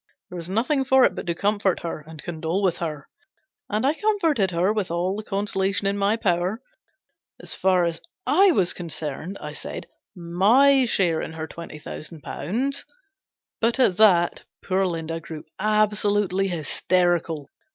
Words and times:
There 0.31 0.35
was 0.37 0.49
nothing 0.49 0.83
for 0.83 1.03
it 1.03 1.13
but 1.13 1.27
to 1.27 1.35
comfort 1.35 1.81
her 1.81 1.99
and 2.07 2.23
condole 2.23 2.63
with 2.63 2.77
her. 2.77 3.07
And 3.69 3.85
I 3.85 3.93
comforted 3.93 4.49
her 4.49 4.73
with 4.73 4.89
all 4.89 5.15
the 5.15 5.21
consolation 5.21 5.85
in 5.85 5.95
my 5.95 6.17
power. 6.17 6.59
As 7.39 7.53
far 7.53 7.85
as 7.85 8.01
7 8.27 8.55
was 8.55 8.73
concerned, 8.73 9.37
I 9.39 9.53
said, 9.53 9.85
my 10.15 10.85
share 10.85 11.21
in 11.21 11.33
her 11.33 11.45
twenty 11.45 11.77
thousand 11.77 12.21
pounds 12.23 12.83
But 13.59 13.79
at 13.79 13.97
that 13.97 14.43
poor 14.65 14.87
Linda 14.87 15.19
grew 15.19 15.43
absolutely 15.59 16.47
hysterical. 16.47 17.51